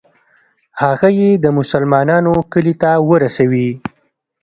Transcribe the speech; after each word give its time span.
هغه 0.81 1.09
یې 1.19 1.29
د 1.43 1.45
مسلمانانو 1.57 2.33
کلي 2.51 2.73
ته 2.81 2.91
ورسوي. 3.09 3.69